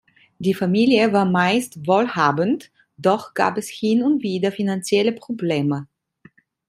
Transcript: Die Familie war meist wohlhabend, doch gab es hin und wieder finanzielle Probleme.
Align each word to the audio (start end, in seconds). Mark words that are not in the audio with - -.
Die 0.39 0.55
Familie 0.55 1.13
war 1.13 1.25
meist 1.25 1.85
wohlhabend, 1.85 2.71
doch 2.97 3.35
gab 3.35 3.55
es 3.59 3.69
hin 3.69 4.01
und 4.01 4.23
wieder 4.23 4.51
finanzielle 4.51 5.11
Probleme. 5.11 5.87